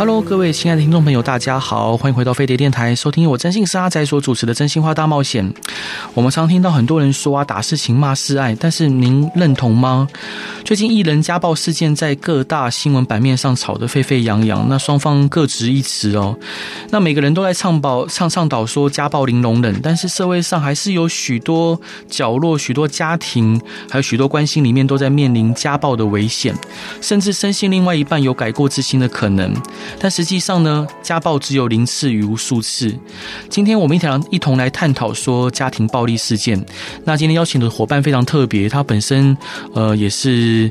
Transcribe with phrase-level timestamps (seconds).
[0.00, 5.46] Hello，各位亲爱的听众朋友，大家好，欢迎回到飞碟电台，收听我真心是阿仔所主持的《真心话大冒险》。
[6.14, 10.08] 我们常听到很多人说啊，打是情，骂是爱，但是您认同吗？
[10.64, 16.34] 最近艺人家暴事件在各大新闻版面上吵得沸沸扬扬，那双方各执一词哦。
[16.88, 23.60] 那每个人都在倡导、倡倡导说家暴零容忍，但是社会上还是有许多角落、许多家庭，
[23.90, 26.54] 还有许多关系里面都在面临家暴的危险，
[27.02, 29.54] 甚至深信另外一半有改过自新的可能。
[29.98, 32.94] 但实际上呢，家暴只有零次与无数次。
[33.48, 36.64] 今天我们一同一同来探讨说家庭暴力事件。
[37.04, 39.36] 那今天邀请的伙伴非常特别，他本身
[39.74, 40.70] 呃也是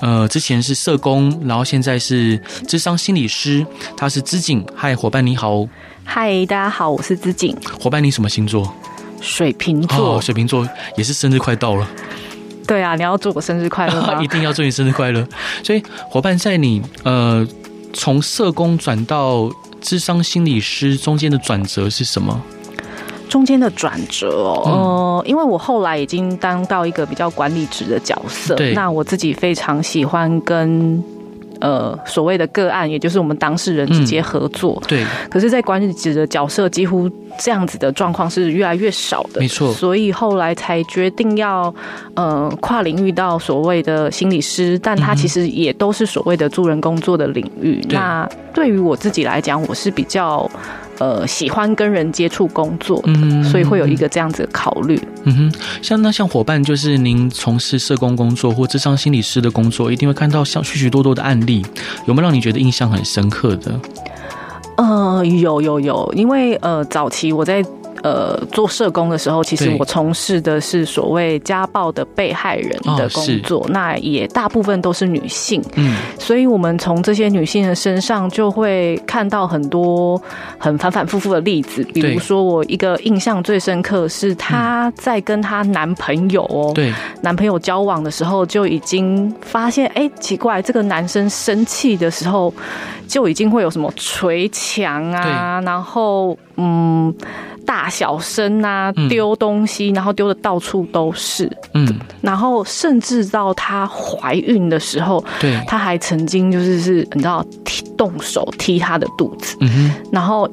[0.00, 3.66] 呃之前是社工，然后现在是智商心理师。
[3.96, 5.66] 他是资景，嗨，伙伴你好。
[6.04, 7.56] 嗨，大家好，我是资景。
[7.80, 8.74] 伙伴你什么星座？
[9.20, 10.16] 水瓶座。
[10.16, 11.88] 哦，水瓶座也是生日快到了。
[12.66, 14.20] 对啊，你要祝我生日快乐吗？
[14.22, 15.26] 一定要祝你生日快乐。
[15.62, 17.46] 所以伙伴在你呃。
[17.96, 22.40] 从社工转到智商心理师中间的转折是什么？
[23.28, 31.02] 中间的转折哦，嗯、呃，因为我后来已经当到一个比较管理职的角色，对那我自己非常喜欢跟。
[31.60, 34.80] 呃，所谓的个案，也就是我们当事人直接合作。
[34.82, 35.04] 嗯、对。
[35.30, 39.40] 可是，在管理者的角色，几乎这样子的状况是越来越少的。
[39.40, 39.72] 没错。
[39.72, 41.74] 所以后来才决定要
[42.14, 47.80] 呃跨领域到所谓的心理师，但他其实也都是所谓的助人工作的领域。
[47.84, 50.50] 嗯、那对于我自己来讲，我是比较。
[50.98, 55.00] 呃，喜欢跟人接触工作，嗯，所以会有一个这样子的考虑。
[55.24, 55.52] 嗯哼，
[55.82, 61.64] 像那像伙伴，就是您从事社工工作或智商心理师的工作，一定会看到像许许多多的案例，
[62.06, 63.80] 有没有让你觉得印象很深刻的？
[64.76, 67.64] 呃，有有有，因为呃，早期我在。
[68.06, 75.60] 呃，做社工的时候，其实我从事的是所谓家暴的被害人的工作，哦、那也大部分都是女性。
[75.74, 80.22] 嗯，所以我们从这些女性的身上就会看到很多
[80.56, 81.82] 很反反复复的例子。
[81.92, 92.54] 比如说，我一个印象最深刻是她在跟她男朋友哦，对，男朋友交往的时候就已经发现，哎，奇怪，这个男生生气的时候
[93.08, 97.12] 就已经会有什么捶墙啊，然后嗯。
[97.66, 101.50] 大小声啊，丢东西，嗯、然后丢的到处都是。
[101.74, 101.86] 嗯，
[102.22, 109.56] 然后甚至到她怀孕的时候，对，她还曾经就是是，你知道，踢动手踢她的肚子。
[109.60, 110.48] 嗯哼，然后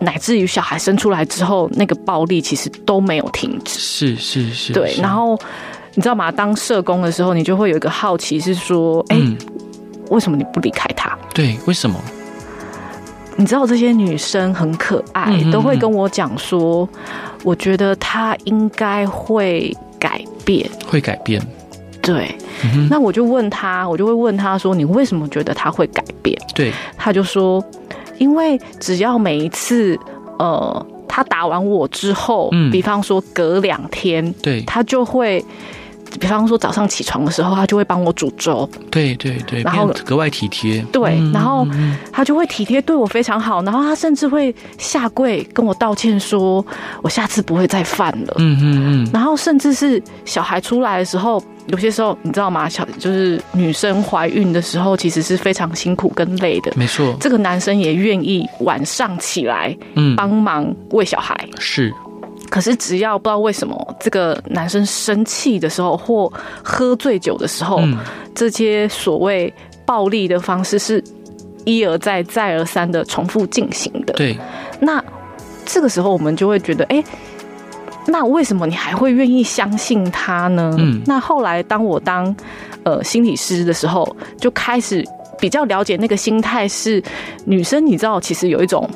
[0.00, 3.78] 乃至于小孩生出来之后，那个暴力其实都没有停止。
[3.78, 4.94] 是是是，对。
[5.00, 5.38] 然后
[5.94, 6.30] 你知道吗？
[6.30, 9.36] 当社工的时候，你就会有一个好奇，是说，哎、嗯，
[10.10, 11.18] 为什么你不离开他？
[11.34, 12.00] 对，为什么？
[13.36, 16.88] 你知道这些女生很可爱，嗯嗯嗯都会跟我讲说，
[17.42, 21.40] 我觉得她应该会改变，会改变。
[22.00, 26.38] 对，嗯、那我就问她，我就会问她说，你为什么觉得她会改变？
[26.54, 27.64] 对，她就说，
[28.18, 29.98] 因为只要每一次，
[30.38, 35.44] 呃，她打完我之后，嗯，比方说隔两天，对，她就会。
[36.20, 38.68] 比方说早上起床的时候，他就会帮我煮粥。
[38.90, 40.84] 对对对，然后格外体贴。
[40.92, 41.66] 对，然后
[42.12, 46.64] 他就会体贴对我非常好，然后他甚至会下跪跟我道歉，说
[47.02, 48.34] 我下次不会再犯了。
[48.38, 49.10] 嗯嗯嗯。
[49.12, 52.68] 然后甚至是小孩出来的时候，有些时候你知道吗？
[52.68, 56.72] 小就是女生怀孕的时候，其实是非常辛苦跟累的。
[56.76, 57.14] 没错。
[57.20, 61.36] 这个男生也愿意晚上起来，嗯，帮忙喂小孩。
[61.58, 61.92] 是。
[62.54, 66.32] 可是，只要不知道为什么，这个男生生气的时候或
[66.62, 67.98] 喝醉酒的时候，嗯、
[68.32, 69.52] 这些所谓
[69.84, 71.02] 暴力的方式是
[71.64, 74.12] 一而再、再而三的重复进行的。
[74.12, 74.38] 对，
[74.78, 75.02] 那
[75.66, 77.04] 这个时候我们就会觉得，哎、欸，
[78.06, 80.72] 那为什么你还会愿意相信他呢？
[80.78, 82.32] 嗯，那后来当我当
[82.84, 85.04] 呃心理师的时候，就开始
[85.40, 87.02] 比较了解那个心态是
[87.46, 88.88] 女生，你知道，其实有一种。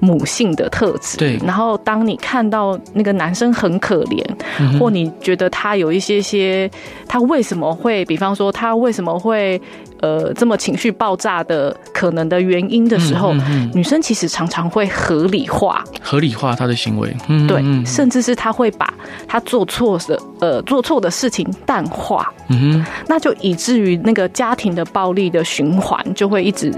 [0.00, 1.36] 母性的特质，对。
[1.44, 4.24] 然后当你看到那个男生很可怜，
[4.58, 6.70] 嗯、或你觉得他有一些些，
[7.06, 9.60] 他为什么会，比方说他为什么会
[10.00, 13.34] 呃这么情绪爆炸的可能的原因的时候，
[13.74, 18.92] 女生其实常常会合理化，合理化他的行为，嗯、对，甚至是他会把
[19.26, 26.72] 他做错的呃做错的事情淡化，嗯哼，那就以至于那个家庭的暴力的循环就会一直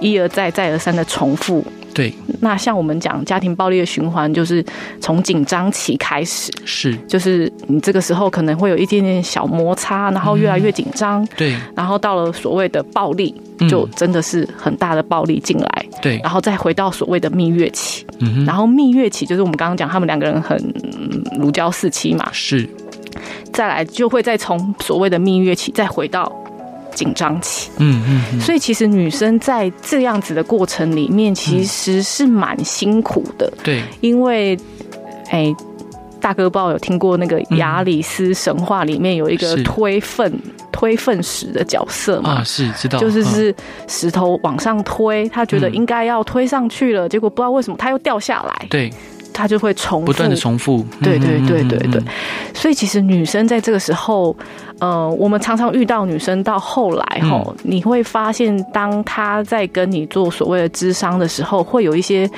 [0.00, 1.64] 一而再再而三的重复。
[1.96, 2.12] 对，
[2.42, 4.62] 那像我们讲家庭暴力的循环，就是
[5.00, 13.34] 从紧张期开始，是，就是你这个时候可能会有一点点小摩擦，然后越来越紧张，嗯，对，然后到了所谓的暴力，
[13.66, 20.54] 就真的是很大的暴力进来，对，然后再回到所谓的蜜月期，嗯，然后蜜月期就是我们刚刚讲他们两个人很
[21.38, 22.68] 如胶似漆嘛，是，
[23.54, 26.30] 再来就会再从所谓的蜜月期再回到。
[26.96, 33.58] 紧张期，嗯嗯，嗯，所以其实女生在这样子的过程里面，其实是蛮辛苦的，嗯。
[33.62, 34.58] 对，因为，
[35.28, 35.56] 哎、欸，
[36.20, 40.32] 大哥不知道有听过那个亚里斯神话里面有一个推粪
[40.72, 42.36] 推粪石的角色嘛？
[42.36, 43.54] 啊，是知道，就是是
[43.86, 48.66] 石头往上推，他觉得应该要推上去了，嗯，结果不知道为什么他又掉下来。
[48.70, 48.90] 对。
[49.36, 50.82] 它就会重复，不断的重复。
[51.02, 52.02] 对对对对对，
[52.54, 54.34] 所以其实女生在这个时候，
[54.78, 62.28] 呃，我们常常遇到女生到后来吼，你会发现，当她在跟你做所谓的智商的时候，会有一些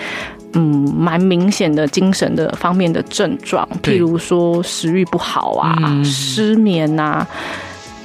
[0.55, 7.25] 嗯蛮明显的精神的方面的症状，譬如说食欲不好啊、失眠啊，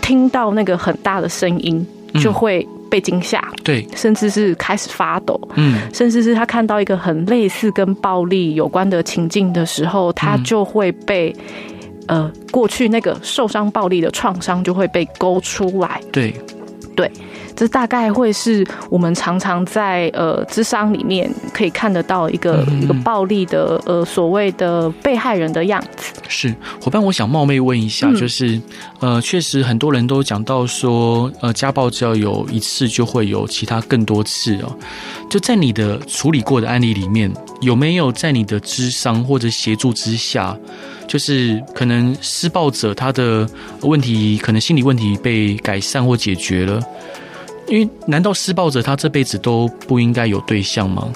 [0.01, 1.84] 听到那个很大的声音
[2.22, 2.68] 就会。
[2.94, 11.36] 被惊吓，对，甚至是开始发抖，嗯，甚至是他看到一个很类似跟暴力有关的情境的时候，他就会被，
[12.06, 16.36] 呃，过去那个受伤暴力的创伤就会被勾出来，对，
[16.95, 17.12] 对。
[17.55, 26.13] 这大概会是我们常常在呃咨商里面可以看得到一个、嗯、一个暴力的呃所谓的被害人的样子。
[26.27, 28.59] 是伙伴，我想冒昧问一下，嗯、就是
[29.00, 34.75] 呃，确实很多人都讲到说，呃，家暴只要有一次，就会有其他更多次哦。
[35.29, 40.57] 就在你的处理过的案例里面，有没有在你的咨商或者协助之下，
[41.07, 43.47] 就是可能施暴者他的
[43.81, 46.81] 问题，可能心理问题被改善或解决了？
[47.68, 51.07] 因为难道施暴者他这辈子都不应该有对象吗？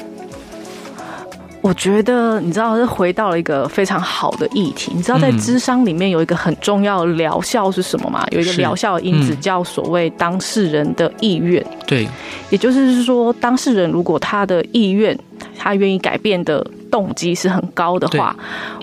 [1.61, 4.93] 我觉得你知道，是回到了一个非常好的议题。
[4.95, 8.25] 你知道，在智商里面有一个很重要的疗效是什么吗？
[8.31, 11.65] 有一个疗效的因子叫所谓当事人的意愿。
[11.85, 12.07] 对，
[12.51, 15.17] 也就是说，当事人如果他的意愿，
[15.57, 18.33] 他愿意改变的动机是很高的话，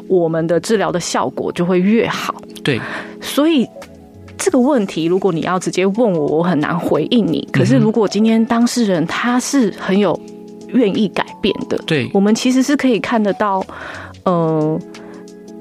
[0.06, 2.34] 我们的治疗的效果就会越好。
[2.62, 2.78] 对，
[3.22, 3.67] 所以。
[4.36, 7.48] 这个问题，如果你要直接问我，我很难回应你。
[7.52, 10.19] 可是，如果今天当事人他是很有
[10.69, 13.64] 愿意改变的，对，我们其实是可以看得到。
[14.25, 14.78] 呃，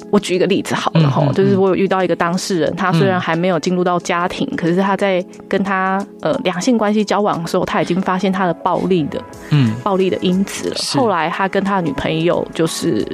[0.10, 9.22] 我举一个例子好了哈，就是我有遇到一个当事人，他虽然还没有进入到家庭，可是他在跟他呃两性关系交往的时候，他已经发现他的暴力的，
[9.52, 10.75] 嗯，暴力的因子了。
[10.96, 13.06] 后来他跟他的女朋友就是。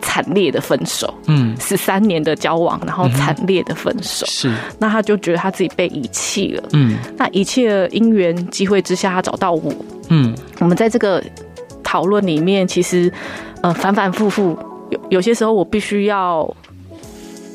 [0.00, 4.52] 惨烈的分手，嗯，十三年的交往，然后惨烈的分手，是。
[4.78, 6.98] 那他就觉得他自己被遗弃了，嗯。
[7.16, 9.72] 那一切因缘机会之下，他找到我，
[10.08, 10.34] 嗯。
[10.58, 11.22] 我们在这个
[11.82, 13.12] 讨论里面，其实
[13.62, 14.58] 呃反反复复，
[14.90, 16.48] 有有些时候我必须要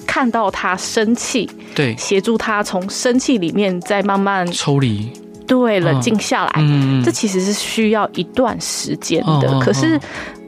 [0.06, 5.12] 看到他生气，对，协助他从生气里面再慢慢抽离。
[5.48, 9.60] 对，冷静下来，嗯，这其实是需要一段时间的。
[9.60, 10.00] 可是，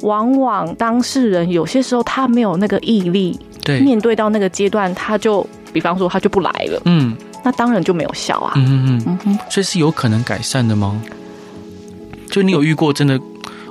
[0.02, 11.02] 往往当事人有些时候他没有那个毅力，对，面对到那个阶段，他就，比方说他就不来了，嗯，那当然就没有效啊，嗯嗯嗯，所以是有可能改善的吗？
[12.30, 13.20] 就你有遇过真的？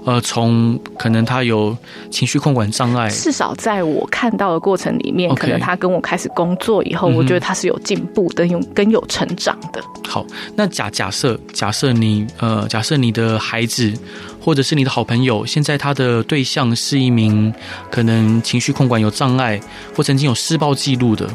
[0.07, 1.77] 呃，从可能他有
[2.13, 9.83] 情绪控管障碍，至少在我看到的过程里面，可能他跟我开始工作以后，我觉得他是有进步的，有更有成长的。
[10.07, 13.93] 好，那假假设假设你呃，假设你的孩子
[14.41, 17.53] 或者是你的好朋友，现在他的对象是一名
[17.91, 19.61] 可能情绪控管有障碍
[19.97, 21.29] 或曾经有施暴记录的，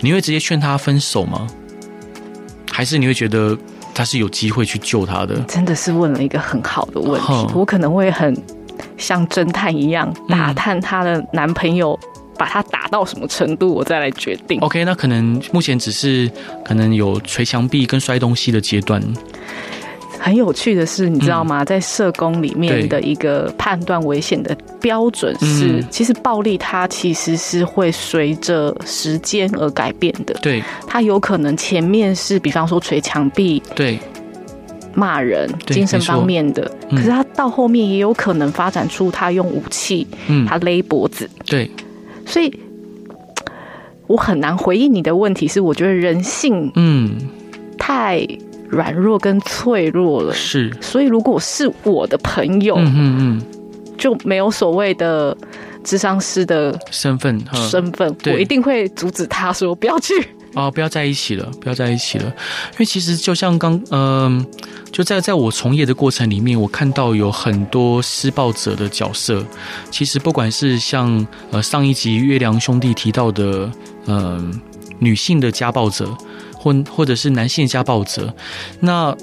[0.00, 1.46] 你会直接劝他分手吗？
[2.72, 3.56] 还是你会觉得？
[3.96, 7.32] 他是有机会去救他的，真的是问了一个很好的问题。
[7.54, 8.36] 我可能会很
[8.98, 11.98] 像侦探一样打探她的男朋友，
[12.36, 14.60] 把他打到什么程度，我再来决定。
[14.60, 16.30] OK，那可能目前只是
[16.62, 19.02] 可能有捶墙壁跟摔东西的阶段。
[20.26, 21.64] 很有趣的是，你知道吗？
[21.64, 30.34] 在社工里面的一个判断危险的标准是，其实暴力它其实是会随着时间而改变的。
[30.42, 34.00] 对，它有可能前面是，比方说捶墙壁，对，
[34.94, 36.68] 骂人，精神方面的。
[36.90, 41.30] 可是他到后面也有可能发展出他用武器，嗯，他勒脖子。
[41.44, 41.70] 对，
[42.24, 42.52] 所以
[44.08, 45.46] 我很难回应你的问题。
[45.46, 47.16] 是我觉得人性，嗯，
[47.78, 48.26] 太。
[48.68, 50.72] 软弱跟脆弱了，是。
[50.80, 53.42] 所以如果是我的朋友，嗯嗯嗯，
[53.96, 55.36] 就没有所谓的
[55.84, 60.14] 智商师的身份，身份，我一定会阻止他说不要去。
[60.54, 62.24] 哦，不要在一起了，不要在一起了。
[62.24, 64.46] 因为其实就像刚，嗯、呃，
[64.90, 69.44] 就在在我从业的过程里面，我看到有很多施暴者的角色。
[69.90, 73.70] 其实不管是像呃上一集月亮兄弟提到的，
[74.06, 74.50] 嗯、呃，
[74.98, 76.08] 女性的家暴者，
[76.66, 78.34] 或或者是男性家暴者，
[78.80, 79.16] 那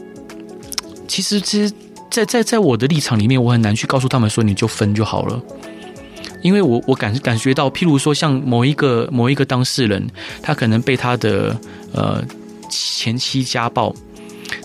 [1.10, 1.74] 其实其实，
[2.10, 5.42] 在在在我的立场里面，我很难去告诉他们说你就分就好了。
[6.42, 10.08] 因为我我感感觉到，譬如说像某一个某一个当事人，
[10.42, 11.58] 他可能被他的
[11.92, 12.24] 呃
[12.70, 13.94] 前妻家暴，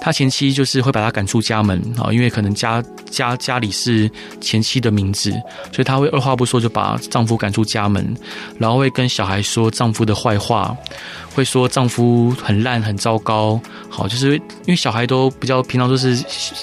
[0.00, 5.30] 他前妻就是会把他赶出家门啊，因为可能家家家里是前妻的名字，
[5.73, 8.16] 所以他会二话不说就把丈夫赶出家门，
[8.59, 10.76] 然后会跟小孩说丈夫的坏话。
[11.35, 16.21] 会说丈夫很烂很糟糕，好，就是因为小孩都比较平常都是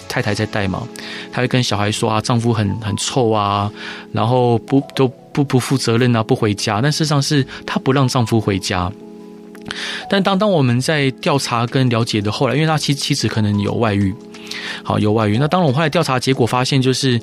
[0.09, 0.85] 太太在带嘛，
[1.31, 3.71] 她会跟小孩说啊，丈夫很很臭啊，
[4.11, 6.81] 然后不都不不负责任啊，不回家。
[6.81, 8.91] 但事实上是她不让丈夫回家。
[10.09, 14.13] 但当当我们在调查跟了解的后来，因为他妻妻子可能有外遇，
[14.83, 15.37] 好有外遇。
[15.37, 17.21] 那当我后来调查结果发现就是。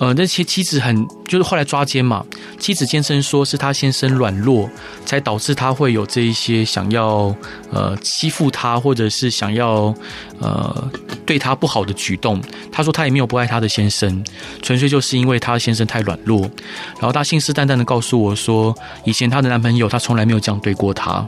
[0.00, 2.26] 呃，那些妻子很就是后来抓奸嘛，
[2.58, 4.68] 妻子坚称说是他先生软弱，
[5.06, 7.32] 才导致他会有这一些想要
[7.70, 9.94] 呃欺负他，或者是想要
[10.40, 10.90] 呃
[11.24, 12.42] 对他不好的举动。
[12.72, 14.24] 他说他也没有不爱他的先生，
[14.62, 16.40] 纯粹就是因为他先生太软弱。
[16.94, 21.24] 然后他信誓旦旦的告诉我说，以前他的男朋友他从来没有这样对过他，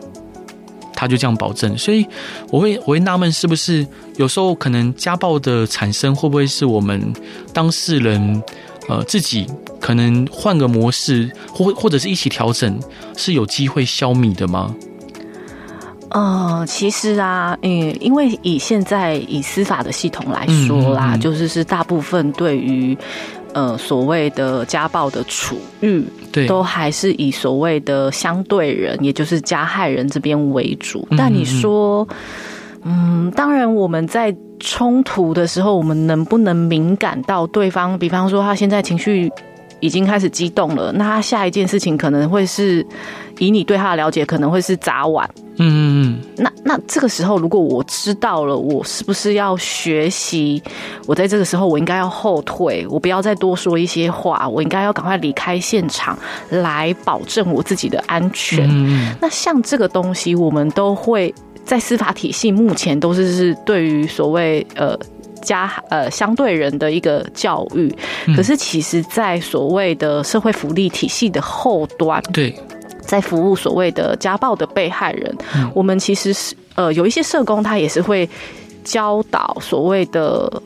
[0.96, 1.78] 他就这样保证。
[1.78, 2.04] 所以
[2.50, 3.86] 我会我会纳闷，是不是
[4.16, 7.12] 有时候可能家暴的产生会不会是我们
[7.52, 8.42] 当事人？
[8.88, 9.44] 呃，自己
[9.80, 12.78] 可能换个模式，或或者是一起调整，
[13.16, 14.72] 是有机会消弭的吗？
[16.10, 22.96] 呃，其实啊，嗯，因为以现在以司法的系统来说啦，嗯嗯嗯就是是大部分对于
[23.56, 31.08] 呃所谓的家暴的处遇，对，都还是以所谓的相对人，也就是加害人这边为主。
[31.16, 32.06] 但你说，
[32.84, 34.36] 嗯，当然我们在。
[34.58, 37.98] 冲突的时候，我们能不能敏感到对方？
[37.98, 39.30] 比方说，他现在情绪
[39.80, 42.84] 已经开始激动了，那他下一件事情可能会是，
[43.38, 45.28] 以你对他的了解，可能会是砸碗。
[45.58, 46.18] 嗯嗯嗯。
[46.36, 50.62] 那那这个时候，如果我知道了，我是不是要学习？
[51.06, 56.18] 我在这个时候，我应该要后退，我不要再多说一些话，我应该要赶快离开现场，
[56.50, 58.68] 来保证我自己的安全。
[58.68, 59.14] 嗯嗯。
[59.20, 61.34] 那像这个东西，我们都会。
[61.64, 64.96] 在司法体系目前都是是对于所谓呃
[65.42, 67.92] 加呃相对人的一个教育，
[68.36, 72.56] 可是其实，在所谓的社会福利体系的后端，对，
[73.06, 75.34] 在服务所谓的家暴的被害人，
[75.74, 78.28] 我们其实是呃有一些社工他也是会
[78.84, 80.62] 教导所谓的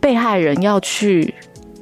[0.00, 1.32] 被害人要去。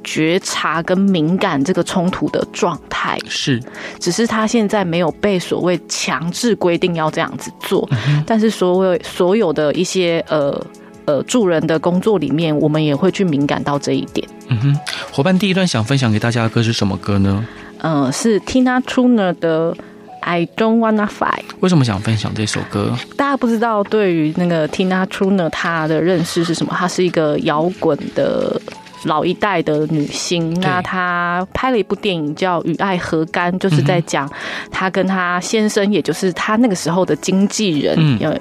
[0.03, 3.61] 觉察跟敏感这个冲突的状态是，
[3.99, 10.59] 只是他现在没有被所谓强制规定要这样子做，嗯、但是所有所有的一些呃
[11.05, 14.27] 呃助人的工作里面，我们也会去敏感到这一点。
[14.47, 14.79] 嗯哼，
[15.11, 17.45] 伙伴第一段想分享给大家的歌是什么歌呢？
[17.83, 19.77] 嗯、呃，是 Tina Turner 的
[20.21, 21.43] I Don't Wanna Fight。
[21.59, 22.95] 为什么想分享这首歌？
[23.17, 26.73] 大家不知道对于那个 Tina Turner 她的认识是什么？
[26.75, 28.61] 她是一个摇滚的。
[29.05, 34.31] 老一代的女星，那她拍了一部电影叫《与爱何干》，就是在讲
[34.69, 38.31] 她跟她先生，也就是她那个时候的经纪人，有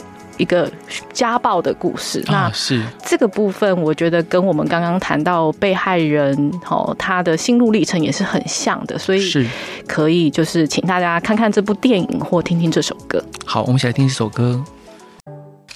[0.40, 0.70] 一个
[1.12, 2.23] 家暴的故事。
[2.26, 6.35] 那是这个部分，我觉得跟我们刚刚谈到被害人
[6.68, 9.47] 哦，他的心路历程也是很像的，所以是
[9.87, 13.23] 可以就是请大家看看这部电影或听听这首歌。
[13.44, 14.62] 好，我们一起来听这首歌。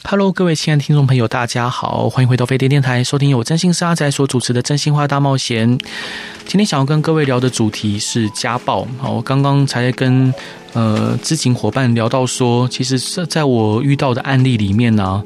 [0.07, 5.67] Hello，各位亲爱的听众朋友，大家好，欢迎回到飞碟电台，收听由我征信社阿宅所主持的《真心话大冒险》。
[6.45, 8.87] 今天想要跟各位聊的主题是家暴。
[8.99, 10.33] 好，我刚刚才跟
[10.75, 15.25] 呃知情伙伴聊到说，其实是在我遇到的案例里面呢、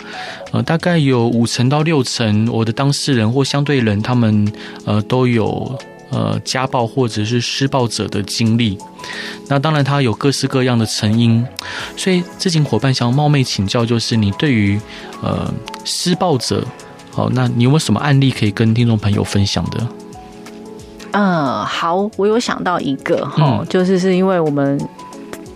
[0.53, 4.51] 呃，大概有五成到六成我的当事人或相对人，他们
[4.85, 5.77] 呃都有。
[6.11, 8.79] 呃，家暴或者是施暴者的经历，
[9.49, 11.47] 那当然他有各式各样的成因，
[11.99, 14.81] 所以知情伙伴想要冒昧请教，就是你对于
[15.23, 15.53] 呃
[15.85, 16.65] 施暴者，
[17.11, 19.87] 好，那你有没有什么案例可以跟听众朋友分享的？
[21.11, 24.81] 嗯，好，我有想到一个哈，就是是因为我们，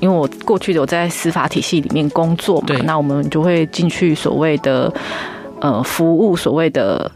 [0.01, 4.93] 因为我过去有在司法体系里面工作嘛，那我们就会进去所谓的
[5.61, 7.11] 呃服务所谓的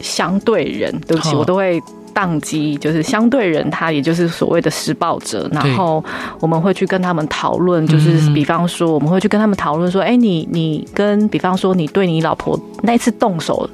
[0.00, 1.78] 相对人，对不起，我都会。
[2.16, 6.02] 当机就是相对人，他也就是所谓的施暴者，然后
[6.40, 13.68] 我们会去跟他们讨论，就是比方说，我们会去跟他们讨论说，哎，你你跟比方说，你对你老婆那次动手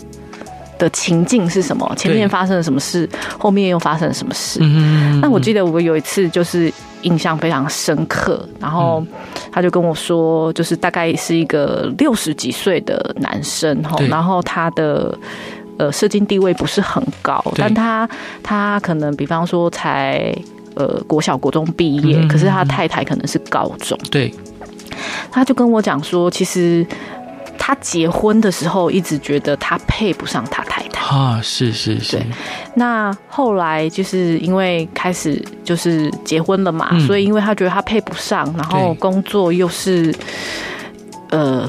[0.77, 1.89] 的情境是什么？
[1.97, 3.09] 前面发生了什么事？
[3.39, 4.59] 后面又发生了什么事？
[4.61, 6.73] 嗯，那我记得我有一次就是
[7.03, 9.07] 印象非常深刻，然后
[9.53, 15.17] 他就跟我说，就是大概是一个六十几岁的男生哈，然后他的
[15.79, 18.09] 呃社经地位不是很高，但他
[18.43, 20.35] 他可能比方说才
[20.75, 24.33] 呃国小国中毕业，可是他太太可能是高中，对，
[25.31, 26.87] 他就跟我讲说，其实。
[27.65, 32.21] 他结婚的时候一直觉得他配不上他太太啊，是是是。
[32.75, 40.13] 那后来就是因为开始就是结婚了嘛，嗯、所以因为他觉得他配不上，然后工作又是
[41.31, 41.69] 呃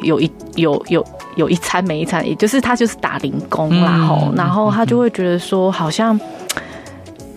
[0.00, 1.04] 有一有有
[1.36, 6.18] 有一餐没一餐，也就是他就是打零工啦，然后、嗯、然后他就会觉得说好像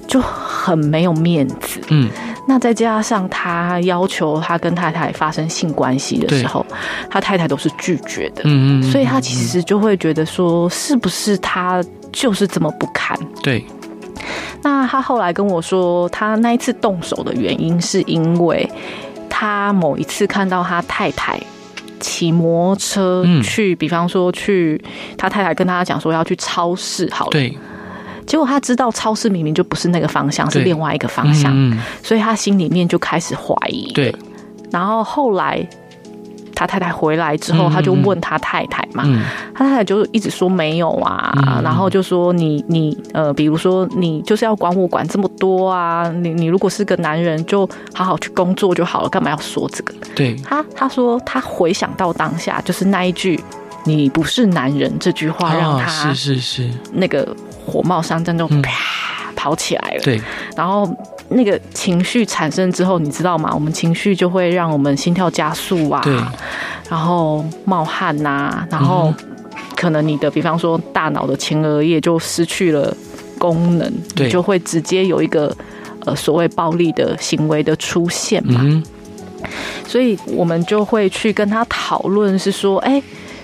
[0.07, 2.09] 就很没有面子，嗯。
[2.47, 6.65] 那再加上他要求他跟太太发生性关系的时候，
[7.07, 13.15] 他太太都是拒绝的，嗯嗯，所以他其实就会觉得说，是不是他就是这么不堪？
[13.43, 13.63] 对。
[14.63, 18.67] 那他后来跟我说，他那一次动手的原因是因为
[19.29, 21.39] 他某一次看到他太太
[21.99, 24.81] 骑摩托车去，比方说去
[25.17, 27.31] 他太太跟他讲说要去超市，好了。
[27.31, 27.57] 对。
[28.25, 33.91] 结果他知道超市明明就不是那个方向，是另外一个方向，嗯，所以他心里面就开始怀疑。
[33.93, 34.13] 对，
[34.69, 35.67] 然后后来
[36.59, 39.23] 他太太回来之后，他就问他太太嘛，嗯，
[39.55, 49.93] 他太太就一直说没有啊，嗯，然后就说你你呃，比如说你就是要管我管这么多啊，你你如果是个男人，就好好去工作就好了，干嘛要说这个？
[50.13, 53.41] 对，他他说他回想到当下，就是那一句
[53.85, 56.69] “你不是男人”这句话，让他是是是。
[56.91, 57.33] 那个。
[57.65, 60.19] 火冒三丈就啪跑起来了，对，
[60.55, 60.89] 然后
[61.29, 63.51] 那个情绪产生之后，你知道吗？
[63.53, 66.13] 我们情绪就会让我们心跳加速啊，对，
[66.89, 69.13] 然后冒汗呐，然后
[69.75, 72.95] 可能你的，比方说大脑的前额叶就失去了
[73.37, 75.55] 功能，对，你就会直接有一个
[76.05, 78.83] 呃所谓暴力的行为的出现嘛，嗯，
[79.87, 83.01] 所以我们就会去跟他讨论，是说，哎。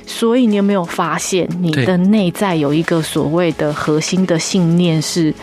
[0.07, 5.33] 所以你有没有发现，你的内在有一个所谓的核心的信念，是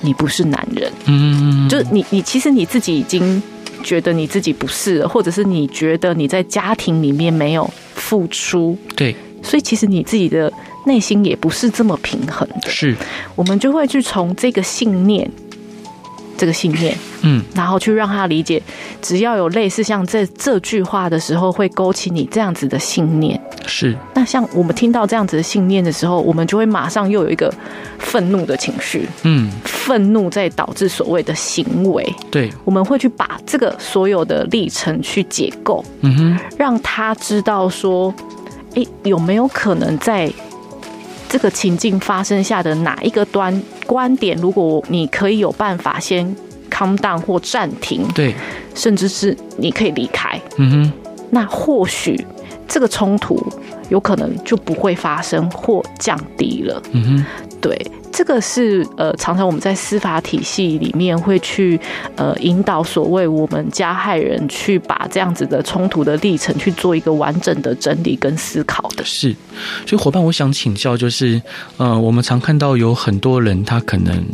[0.00, 0.92] 你不是男人？
[1.06, 3.42] 嗯，就是你，你其实你自己已经
[3.82, 8.76] 觉得你自己不是了，或者是你觉得你在家庭里面没有付出。
[8.94, 10.52] 对，所以其实你自己的
[10.84, 12.70] 内心也不是这么平衡的。
[12.70, 12.94] 是，
[13.34, 15.30] 我们就会去从这个信念。
[16.36, 18.62] 这个信念，嗯，然后去让他理解，
[19.00, 23.40] 只要有类似像这这句话的时候，会勾起你这样子的信念。
[23.66, 23.96] 是。
[24.14, 27.52] 那像我们听到这样子的信念的时候，我们就会马上又有一个
[27.98, 32.04] 愤怒的情绪，嗯，愤怒在导致所谓的行为。
[32.30, 38.14] 对，我们会去把这个所有的历程去解构，嗯哼，让他知道说，
[38.74, 40.30] 诶，有没有可能在
[41.28, 43.62] 这个情境发生下的哪一个端？
[43.86, 46.26] 观点，如果你可以有办法先
[46.68, 48.34] calm down 或暂停，对，
[48.74, 50.92] 甚至是你可以离开，嗯哼，
[51.30, 52.26] 那或许
[52.66, 53.40] 这个冲突
[53.88, 57.26] 有可能就不会发生或降低了，嗯哼，
[57.60, 57.80] 对，
[58.12, 61.78] 这个是呃，常常我们在司法体系里面会去
[62.16, 69.34] 呃引导所谓我们加害人去把这样子的冲突的历程去做一个完整的整理跟思考的，是。
[69.86, 71.40] 所以伙伴，我想请教，就是，
[71.76, 74.24] 呃，我们常看到有很多人，他可能，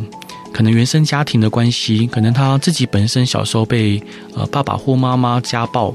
[0.63, 4.01] 可能原生家庭的关系，可能他自己本身小时候被
[4.33, 5.93] 呃爸爸或妈妈家暴，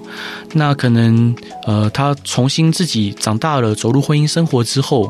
[0.51, 1.33] 那可能
[1.65, 5.09] 呃他重新自己长大了，走入婚姻生活之后，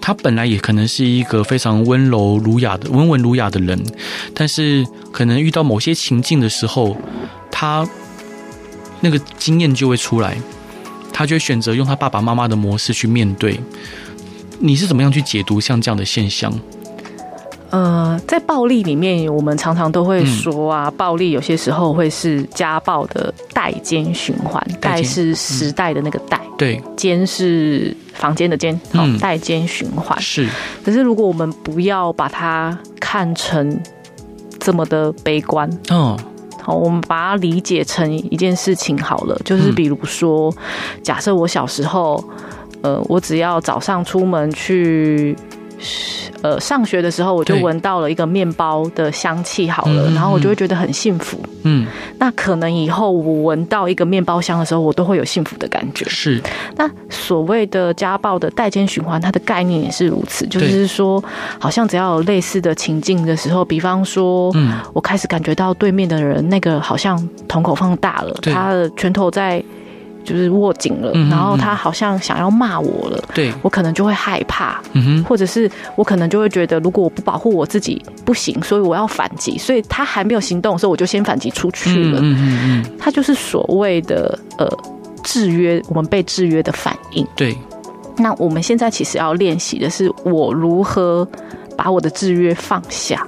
[0.00, 3.76] 他本来也可能是一个非常温柔儒雅的温文儒雅的人，
[4.32, 6.96] 但是可能遇到某些情境的时候，
[7.50, 7.84] 他
[9.00, 10.36] 那个经验就会出来。
[11.12, 13.58] 他就会选择用他爸爸妈妈的模式去面对。
[14.60, 16.52] 你是怎么样去解读像这样的现象？
[17.72, 24.62] 呃，在暴力里面，我们常常都会说啊，嗯、暴力有些时候会是家暴的代间循环。
[24.78, 30.46] 代是时代的那个代，嗯、对，间是房间的间，好，代间循环是。
[30.84, 33.80] 可是如果我们不要把它看成
[34.58, 36.14] 这么的悲观，哦。
[36.60, 40.54] 好，我们把它理解成一件事情好了，就是比如说，
[41.02, 42.22] 假设我小时候，
[42.82, 45.34] 呃，我只要早上出门去。
[46.42, 51.38] 呃，上学的时候我就闻到了一个面包的香气，好了，然后我就会觉得很幸福。
[51.62, 51.86] 嗯，
[52.18, 56.04] 那可能以后我闻到一个面包香的时候，我都会有幸福的感觉。
[56.08, 56.40] 是。
[56.76, 61.22] 那所谓的家暴的代间循环，它的概念也是如此，就是说，
[61.58, 67.16] 好像只要有类似的情境的时候，比方说，嗯，我开始感觉到对面的人那个好像
[67.46, 69.62] 瞳孔放大了，他的拳头在。
[70.24, 74.80] 就是握紧了，然后他好像想要骂我了，对，我可能就会害怕，
[75.28, 84.68] 或者是我可能就会觉得，如果我不保护我自己不行，所以我要反击，所以他还没有行动的时候，我就先反击出去了，嗯嗯嗯，他就是所谓的呃
[85.22, 87.56] 制约，我们被制约的反应，对。
[88.18, 91.26] 那我们现在其实要练习的是，我如何
[91.78, 93.26] 把我的制约放下。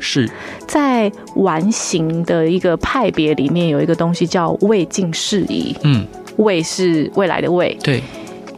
[0.00, 0.30] 是。
[0.66, 5.76] 在完形的一个派别里面，有一个东西叫未尽事宜。
[5.82, 8.02] 嗯，未是未来的未，对。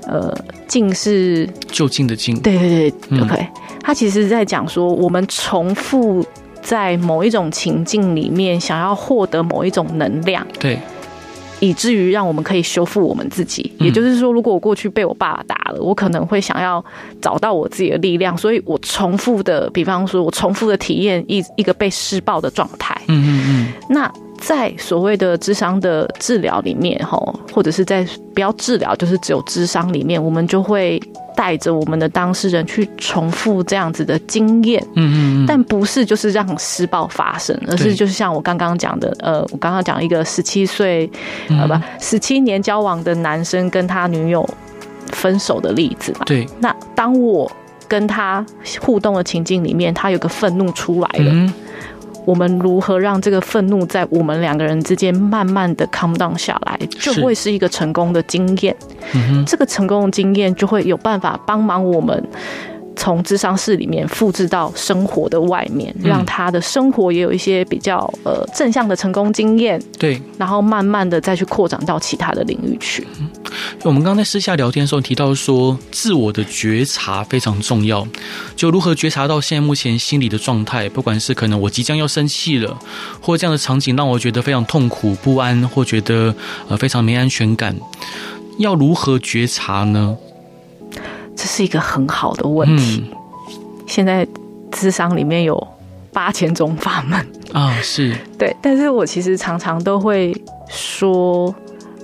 [0.07, 0.37] 呃，
[0.69, 3.21] 近是就近的近，对对对。
[3.21, 3.47] OK，
[3.81, 6.23] 他其实在讲说，我们重复
[6.61, 10.47] 在某一种情境里面，想要获得某一种能量。
[10.59, 10.79] 对。
[11.61, 16.85] 以至于让我们可以修复我们自己，也就是说，如果我过去被我爸爸打了，我可能会想要
[17.23, 22.95] 找到我自己的力量，所以我重复的，比方说，我重复的体验一一个被施暴的状态。
[23.09, 23.73] 嗯嗯嗯。
[23.89, 24.13] 那
[24.47, 31.01] 在所谓的智商的治疗里面，吼，或者是在不要治疗，就是只有智商里面，我们就会。
[31.37, 41.11] 带着我们的当事人去重复这样子的经验，嗯嗯，但不是就是让施暴发生，而是就是像我刚刚讲的，呃，我刚刚讲一个十七岁，
[41.49, 44.49] 呃，不，十七年交往的男生跟他女友
[45.09, 46.21] 分手的例子嘛。
[46.25, 46.47] 对。
[46.61, 47.51] 那当我
[47.89, 48.47] 跟他
[48.81, 51.33] 互动的情境里面，他有个愤怒出来了。
[51.33, 51.53] 嗯
[52.25, 58.75] 我们如何让这个愤怒在我们两个人之间慢慢的 calm down 下来，就会是一个成功的经验。
[59.13, 59.45] 嗯。
[59.47, 62.23] 这个成功的经验就会有办法帮忙我们。
[62.97, 69.81] 从智商室里面复制到生活的外面，让他的生活也有一些比较呃正向的成功经验。
[69.99, 73.07] 对，然后慢慢的再去扩展到其他的领域去。
[73.21, 73.29] 嗯，
[73.83, 78.07] 我们刚刚在私下聊天的时候提到说，自我的觉察非常重要。
[78.57, 82.79] 就如何觉察到现在目前心理的状态，不管是可能我即将要生气了，
[83.21, 86.35] 或这样的场景让我觉得非常痛苦不安，或觉得
[86.69, 87.77] 呃非常没安全感，
[88.59, 90.17] 要如何觉察呢？
[91.37, 93.05] 这是一个很好的问题。
[93.11, 93.17] 嗯、
[93.87, 94.27] 现在
[94.71, 95.67] 智商里面有
[96.13, 98.55] 八千种法门啊，是对。
[98.63, 100.35] 但是我其实常常都会
[100.69, 101.55] 说，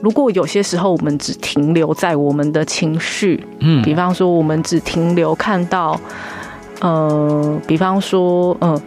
[0.03, 6.01] 如果有些时候我们只停留在我们的情绪，嗯，比方说我们只停留看到，
[6.81, 8.83] 呃，比方说，嗯、呃。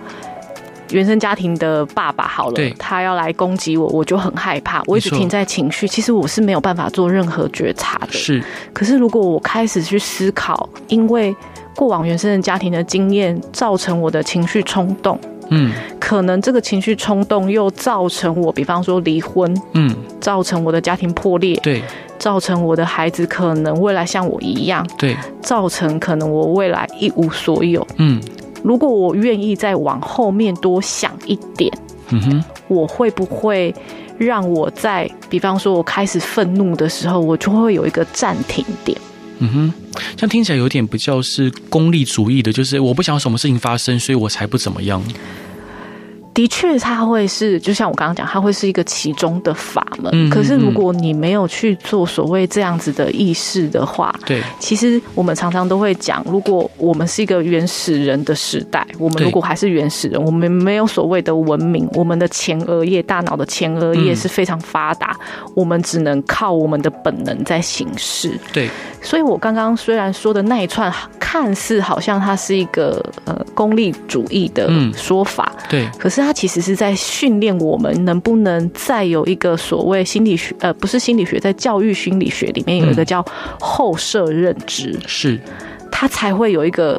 [0.94, 4.82] 原生家庭的爸爸好了，他要来攻击我，我就很害怕。
[4.86, 8.14] 我一直停在情绪，其实我是没有办法做任何觉察的。
[8.14, 11.36] 是，可是如果我开始去思考，因为
[11.76, 19.90] 过往原生的家庭的经验造成我的情绪冲动，嗯，可能这个情绪冲动又造成我，比方说离婚，嗯，
[20.22, 21.82] 造成我的家庭破裂，对，
[22.20, 28.22] 造成我的孩子可能未来像我一样，对，造成可能我未来一无所有，嗯。
[28.64, 31.72] 如果我愿意再往后面多想一点，
[32.10, 33.74] 嗯哼，我会不会
[34.18, 38.98] 让我在，比方说我开始愤怒的时候，我就会有一个暂停点？
[39.40, 39.74] 嗯哼，
[40.16, 45.04] 这样听起来有点比较是功利主义的，就是我不想什么事情发生，所以我才不怎么样。
[46.34, 50.12] 的确，它会是就像我刚刚讲，它会是一个其中的法门。
[50.14, 65.16] 嗯，可是如果你没有去做所谓这样子的意识的话，对，其实我们常常都会讲，如果我们是一个原始人的时代，我们如果还是原始人，我们没有所谓的文明，我们的前额叶大脑的前额叶是非常发达，
[65.46, 68.32] 嗯，我们只能靠我们的本能在行事。
[68.52, 68.70] 对，
[69.04, 76.24] 所以我刚刚虽然说的那一串看似好像它是一个呃功利主义的说法，嗯，对，可是。
[76.24, 83.22] 它其实是在训练我们能不能再有一个所谓心理学，呃，不是心理学，在教育心理学里面有一个叫
[83.60, 85.38] 后设认知，是，
[85.92, 86.98] 它才会有一个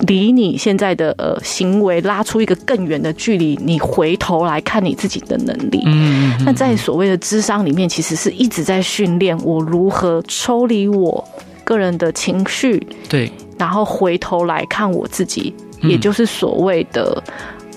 [0.00, 5.82] 离你现在的呃行为拉出一个更远的距离，你回头来看你自己的能力。
[5.86, 11.24] 嗯，那在所谓的智商里面，其实是一直在训练我如何抽离我
[11.64, 17.22] 个人的情绪，对，然后回头来看我自己，也就是所谓的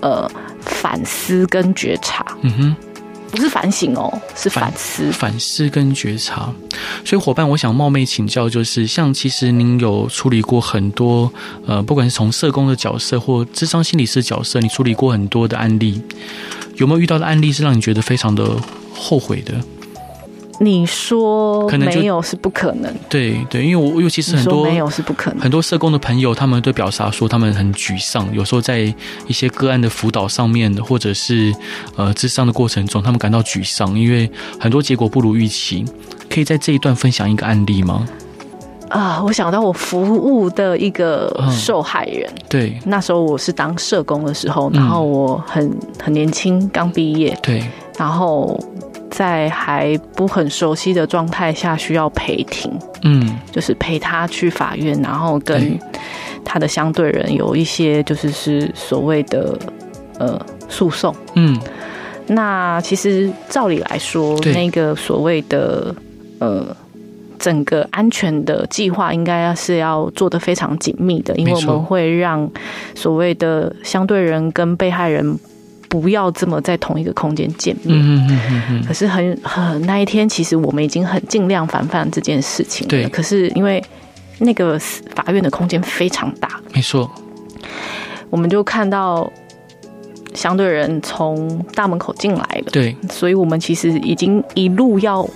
[0.02, 0.30] 呃。
[0.62, 2.76] 反思跟觉察，嗯哼，
[3.32, 6.54] 不是反省哦，是反思反，反思跟觉察。
[7.06, 11.32] 所以伙伴，我想冒昧请教，就是像其实您有处理过很多，
[11.65, 16.02] 呃，不管是从社工的角色或智商心理师角色，你处理过很多的案例，
[16.76, 18.56] 有没有遇到的案例是让你觉得非常的
[18.94, 19.54] 后悔的？
[20.62, 28.93] 你说可能没有是不可能，对对，因为我尤其是很多没有是不可能，很多社工的朋友，他们都表达说他们很沮丧，有时候在
[29.26, 31.56] 一些个案的辅导上面，或者是
[31.95, 35.86] 呃咨商的过程中，他们感到沮丧，因为很多结果不如预期。
[36.30, 38.06] 可以在这一段分享一个案例吗？
[38.89, 47.63] 啊，我想到我服务的一个受害人，嗯、对，那时候我是当社工的时候，然后我很很年轻，刚毕业，对，
[47.98, 48.60] 然后。
[49.10, 52.72] 在还不很熟悉的状态下需要陪庭，
[53.04, 55.78] 嗯，就是陪他去法院，然后跟
[56.43, 59.58] 他的相对人有一些就是是所谓的
[60.17, 61.60] 呃诉讼，嗯，
[62.28, 65.95] 那其实照理来说，那个所谓的
[66.39, 66.76] 呃。
[67.41, 72.52] 整个安全的计划应该是要做得非常紧密的，因为我们会让
[72.95, 75.39] 所谓的相对人跟被害人
[75.89, 77.99] 不要这么在同一个空间见面。
[77.99, 78.86] 嗯嗯嗯。
[78.86, 82.88] 可是很很那一天，其实我们已经很尽量防范这件事情。
[82.88, 83.10] 对。
[83.10, 83.84] 可是因为
[84.38, 87.12] 那个法院的空间非常大，没错，
[88.30, 89.30] 我们就看到
[90.34, 92.71] 相对人从大门口进来了。
[92.71, 92.95] 对。
[93.10, 95.28] 所以我们其实已经一路要。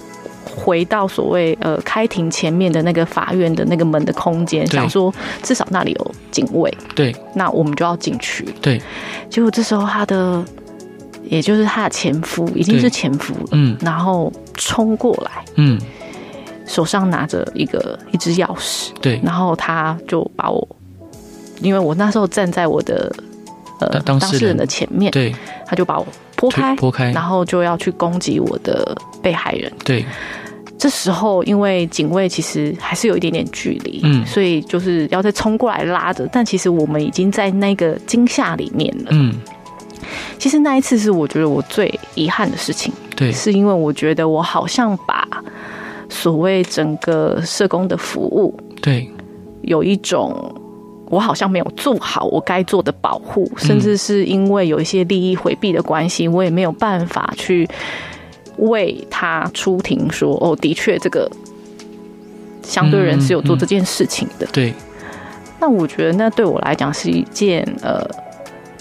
[0.55, 8.45] 回到所谓呃开庭前面的那个法院的那个门的空间，想说至少那里有警卫，对，那我们就要进去。
[8.61, 8.79] 对，
[9.29, 10.43] 结果这时候他的，
[11.23, 15.79] 也就是他的前夫，已经是前夫了，嗯，然后冲过来，嗯，
[16.67, 20.67] 手上拿着一个一支钥匙，对，然后他就把我，
[21.61, 23.11] 因为我那时候站在我的
[23.79, 24.55] 呃当事人。
[24.55, 25.33] 的前面，对，
[25.65, 30.05] 他就把我拨开，拨开，然后就要去攻击我的被害人，对。
[30.77, 36.27] 这时候，因为警卫其实还是有一点点距离，嗯，所以就是要再冲过来拉着。
[36.31, 39.33] 但其实我们已经在那个惊吓里面了，嗯。
[40.37, 45.25] 其实那一次是我觉得我最遗憾的事情，对，是因为我觉得我好像把
[46.09, 49.09] 所谓整个社工的服务，对，
[49.61, 50.53] 有一种
[51.09, 57.67] 我好像没有做好我该做的保护，甚至是因为有一些利益回避的关系，我也没有办法去。
[58.57, 61.29] 为他出庭说哦，的确，这个
[62.61, 64.45] 相对人是有做这件事情的。
[64.45, 64.73] 嗯嗯、对，
[65.59, 68.05] 那我觉得那对我来讲是一件呃，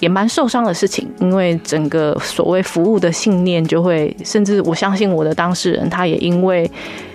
[0.01, 6.71] 也蛮受伤的事情，因为整个所谓服务的信念就会，甚至我相信我的当事人，他也因为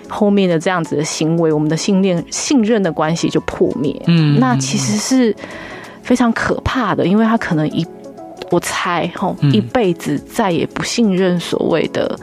[0.08, 3.94] 后面的这样子的行为，我们的信念、信任的关系就破灭。
[4.06, 5.34] 嗯，那其实是
[6.02, 7.86] 非常可怕的，因为他可能一。
[8.50, 12.18] 我猜，吼，一辈子再也不信任所谓的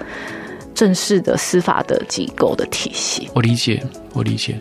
[0.73, 3.29] 正式的司法的机构的体系。
[3.33, 3.81] 我理解，
[4.13, 4.57] 我理解。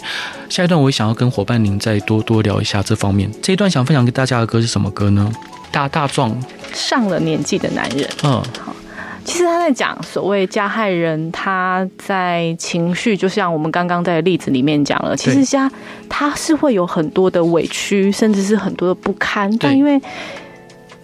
[0.49, 3.31] 下一段我也想要跟伙伴您再多多聊一下这方面。
[3.43, 5.33] 这一段想分享给大家的歌是什么歌呢？
[5.73, 6.37] 大大壮
[6.73, 8.09] 上了年纪的男人。
[8.23, 8.75] 嗯，好。
[9.25, 15.71] 其实他在讲所谓加害人，他在情绪，就像我们刚刚在例子里面讲了，其实加
[16.11, 19.99] 他是会有很多的委屈，甚至是很多的不堪，但因为。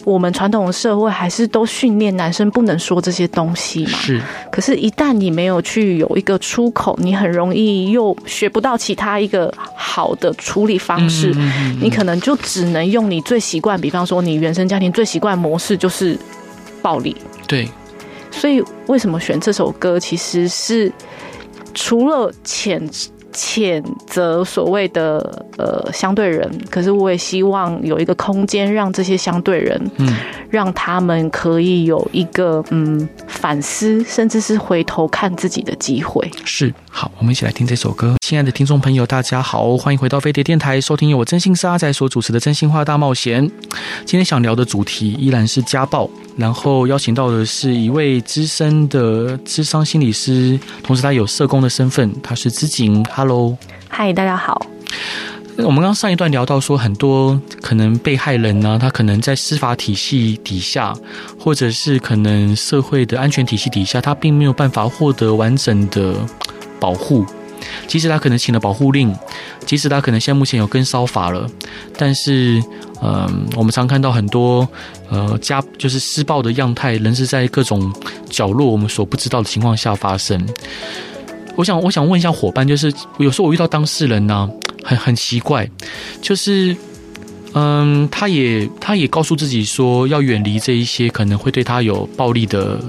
[0.03, 3.91] 我们传统的社会还是都训练男生不能说这些东西嘛？
[3.91, 4.21] 是。
[4.51, 11.35] 可是，一旦你没有去有一个出口，你很容易又学不到其他一个好的处理方式。
[11.81, 16.17] 你可能就只能用你最习惯，比方说你原生家庭最习惯模式就是
[16.81, 17.15] 暴力。
[17.47, 17.69] 对。
[18.31, 19.99] 所以，为什么选这首歌？
[19.99, 20.91] 其实是
[21.73, 22.89] 除了前。
[23.31, 30.15] 谴责所谓的呃相对人，可是我也希望有一个空间，让这些相对人，嗯，
[30.49, 36.29] 让他们可以有一个嗯反思，甚至是回头看自己的机会。
[36.45, 38.15] 是，好，我们一起来听这首歌。
[38.21, 43.45] 亲爱的听众朋友，大家好，欢迎回到飞碟电台，收听由我征信社阿宅所主持的《真心话大冒险》。
[44.05, 46.09] 今天想聊的主题依然是家暴。
[46.35, 53.05] 然后邀请到的是一位资深的咨商心理师，同时他有社工的身份，他是姿璟。
[53.13, 53.57] Hello，
[53.89, 54.65] 嗨，大家好。
[55.57, 60.93] 我们刚刚上一段聊到说，很多可能被害人呢，他可能在司法体系底下，
[61.37, 66.15] 或者是可能社会的安全体系底下，他并没有办法获得完整的
[66.79, 67.25] 保护。
[67.87, 69.13] 即使他可能请了保护令，
[69.65, 71.47] 即使他可能现在目前有跟烧法了，
[71.97, 72.61] 但是，
[73.01, 74.67] 嗯、呃，我们常看到很多
[75.09, 77.93] 呃家就是施暴的样态，仍是在各种
[78.29, 80.43] 角落我们所不知道的情况下发生。
[81.55, 84.49] 我想，我想问一下伙伴，就是有时候我遇到当事人呢、
[84.83, 85.69] 很很奇怪，
[86.21, 86.75] 就是，
[87.53, 92.79] 嗯，他也他也告诉自己说要远离这一些可能会对他有暴力的。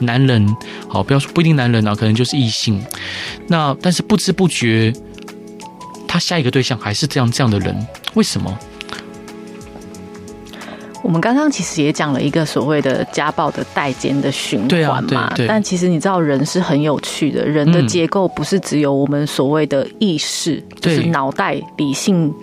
[0.00, 0.56] 男人，
[0.88, 2.84] 好，不要说不一定男人啊，可能就是异性。
[3.46, 4.92] 那但是不知不觉，
[6.06, 8.58] 他下一个对象还是这样这样的人，为什么？
[11.02, 22.34] 我们刚刚其实也讲了一个所谓的家暴的代间的循环嘛，对啊，对对，但其实你知道人是很有趣的，人的结构不是只有我们所谓的意识，嗯、就是脑袋理性。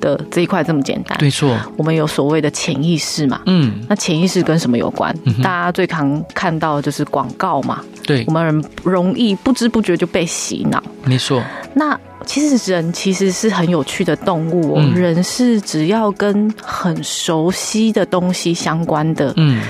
[0.00, 1.56] 的这一块这么简单，对错。
[1.76, 5.14] 我们有所谓的潜意识嘛，嗯，那潜意识跟什么有关？
[5.24, 11.42] 嗯、大家最常看到的就是广告嘛，对，我们人容易不知不觉就被洗脑，没错。
[11.74, 19.62] 那其实人其实是很有趣的动物，嗯，人是只要跟很熟悉的东西相关的，嗯，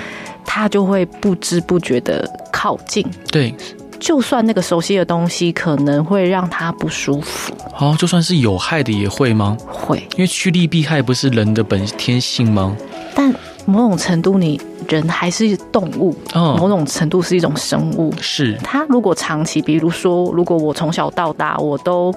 [0.45, 3.55] 他就会不知不觉的靠近，对。
[4.01, 9.57] 就算那个熟悉的东西可能会让他不舒服，哦，就算是有害的也会吗？
[9.69, 12.75] 会，因为趋利避害不是人的本天性吗？
[13.15, 13.33] 但
[13.67, 18.13] 某种程度，你人还是动物，哦，某种程度是一种生物。
[18.21, 22.13] 是，他如果长期，比如说，如果我从小到大我都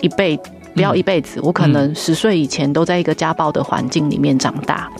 [0.00, 0.44] 一辈子。
[0.74, 4.90] 不要一辈子，我可能十岁以前都在一个家暴的环境里面长大。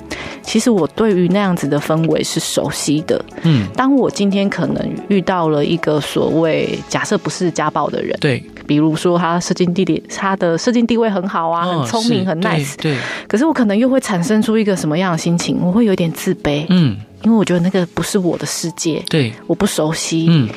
[0.42, 3.24] 其实我对于那样子的氛围是熟悉的。
[3.42, 12.96] 嗯，当我今天可能遇到了一个所谓假设不是家暴的人，对，比如说他社经地理，他的社经地位很好啊，很聪明，很 nice，对。
[13.26, 15.58] 可是我可能又会产生出一个什么样的心情？
[15.60, 20.48] 我会有点自卑，嗯，因为我觉得那个不是我的世界，对，我不熟悉，嗯。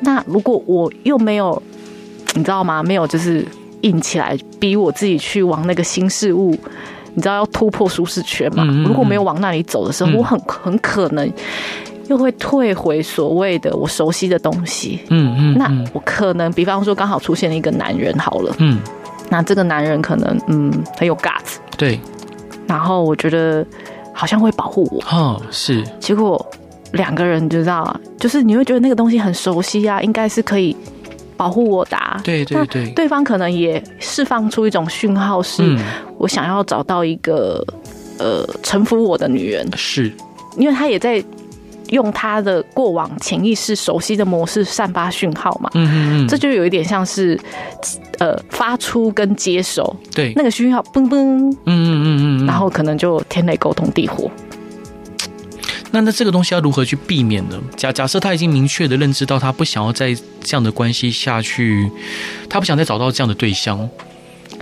[0.00, 1.62] 那如果我又没有，
[2.34, 2.82] 你知道吗？
[2.82, 3.44] 没有，就是。
[3.82, 6.52] 硬起来，逼我自己去往那个新事物，
[7.18, 8.62] 你知道要突破舒适圈嘛？
[8.62, 11.28] 嗯嗯嗯，如果没有往那里走的时候，嗯、我很很可能
[12.06, 15.00] 又会退回所谓的我熟悉的东西。
[15.10, 18.78] 嗯嗯，嗯，那我可能，比方说，刚好出现了一个男人，好了，嗯，
[19.28, 21.98] 那这个男人可能嗯很有 guts，对，
[22.68, 23.66] 然后我觉得
[24.14, 26.46] 好像会保护我，哦，是，结果
[26.92, 30.76] 两个人就知道，就是你会觉得那个东西很熟悉啊，应该是可以。
[31.38, 35.62] 保护我的，对对对，对方可能也释放出一种讯号，是
[36.18, 37.64] 我想要找到一个
[38.18, 40.12] 呃臣服我的女人，是。
[40.56, 41.22] 因为他也在
[41.90, 47.38] 用他的过往潜意识熟悉的模式散发讯号嘛，嗯嗯嗯，这就有一点像是
[48.18, 54.28] 呃发出跟接收，对，那个讯号嘣嘣，嗯嗯嗯嗯，然后可能就天雷勾动地火。
[55.90, 57.58] 那那这个东西要如何去避免呢？
[57.74, 61.90] 假假设他已经明确的认知到他不想要在这样的关系下去，
[62.48, 63.88] 他不想再找到这样的对象，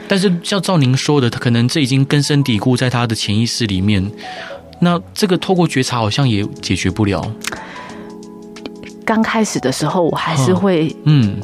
[0.07, 4.09] 但是像照您说的，他可能这已经根深蒂固在他的潜意识里面。
[4.81, 7.29] 那这个透过觉察好像也解决不了。
[9.05, 11.41] 刚开始的时候，我还是会，嗯，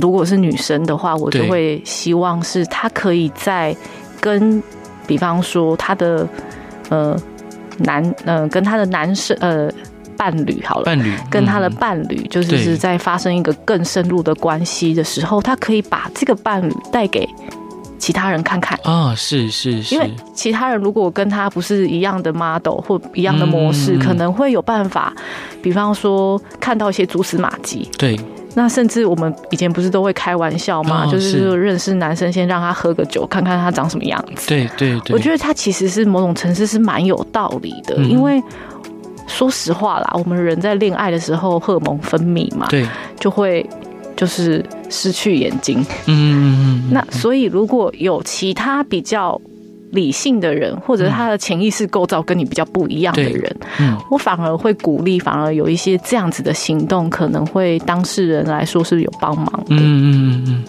[0.00, 3.76] 如果是女生的话，我就会希望是她可以在
[4.18, 4.62] 跟，
[5.06, 6.26] 比方说她的，
[6.88, 7.20] 呃。
[7.78, 9.70] 男，嗯、呃，跟他的男生，呃，
[10.16, 17.28] 伴侣好了，伴侣跟他的伴侣，就是是在发生一个更深入的关系的时候，他可以把这个伴侣带给
[17.98, 18.78] 其他人看看。
[18.82, 25.12] 啊，是是是，因为其他人如果跟他不是一样的 model 或一样的模式，嗯、可能会有办法，
[25.62, 28.18] 比方说看到一些蛛丝马迹，对。
[28.54, 34.48] 那甚至我们以前不是都会开玩笑嘛，哦、是就是认识男生先让他喝个酒，看看他长什么样子。
[34.48, 38.42] 对对对，我觉得他其实是某种程度是蛮有道理的，嗯、因为
[39.26, 42.86] 说实话啦，我们人在恋爱的时候荷尔蒙分泌嘛，对，
[43.20, 43.64] 就会
[44.16, 45.80] 就是失去眼睛。
[46.06, 46.90] 嗯嗯嗯嗯。
[46.90, 49.40] 那所以如果有其他比较。
[49.92, 59.66] 理性的人，或者他的潜意识构造跟你比较不一样的人，嗯，我反而会鼓励，反而有一些这样子的行动，可能会当事人来说是有帮忙的。
[59.70, 60.64] 嗯嗯嗯嗯。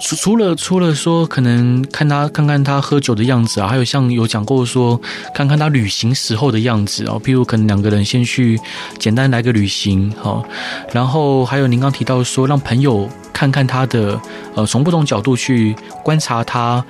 [0.00, 5.00] 除除了除了说，可能看他看看他喝酒的样子啊，还有像有讲过说，
[5.34, 8.58] 看看他旅行时候的样子啊，譬如可能两个人先去
[8.98, 10.44] 简单来个旅行，好，
[10.92, 14.20] 然后还有您刚提到说，让朋友看看他的，
[14.54, 16.84] 呃，从不同角度去观察他。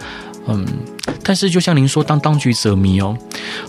[0.49, 0.65] 嗯，
[1.23, 3.17] 但是就像您说，当当局者迷哦，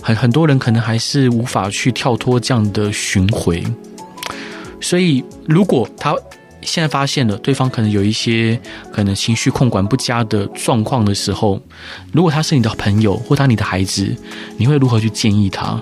[0.02, 3.64] 很很多人可能还是无法去跳脱这样的巡回。
[4.80, 6.16] 所以，如果他
[6.62, 8.60] 现在发现了对方可能有一些
[8.92, 11.60] 可能情绪控管不佳的状况的时候，
[12.12, 14.16] 如果他是你的朋友或他你的孩子，
[14.58, 15.82] 你会如何去建议他？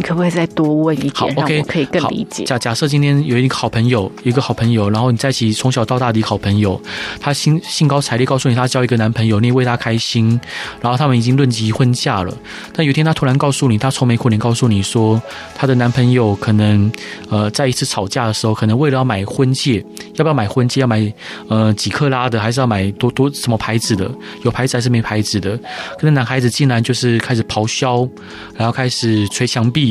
[0.00, 2.44] 你可不可以再多问一点，让我可以更理解。
[2.44, 6.80] 假假设今天有一个好朋友，有一个好朋友，然后你在一起从小到大的好朋友，
[7.20, 10.40] 他兴兴高采烈告诉你他交一个男朋友，你也为他开心，
[10.80, 12.34] 然后他们已经论及婚嫁了。
[12.72, 15.20] 但有一天他突然告诉你，他愁眉苦脸告诉你说，
[15.54, 16.90] 他的男朋友可能
[17.28, 19.84] 呃在一次吵架的时候，可能为了要买婚戒，
[20.14, 20.80] 要不要买婚戒？
[20.80, 21.12] 要买
[21.48, 24.10] 呃几克拉的，还是要买多多什么牌子的？
[24.44, 25.58] 有牌子还是没牌子的？
[25.98, 28.08] 可能男孩子竟然就是开始咆哮，
[28.56, 29.89] 然后开始捶墙壁。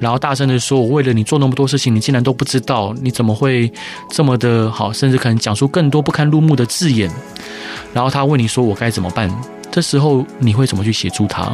[0.00, 2.94] 然后大声的说：“我为了你做那么多事情，你竟然都不知道？
[3.00, 3.72] 你怎么会
[4.10, 4.92] 这么的好？
[4.92, 7.10] 甚至可能讲出更多不堪入目的字眼。”
[7.94, 9.30] 然后他问你说：“我该怎么办？”
[9.70, 11.50] 这时候你会怎么去协助他？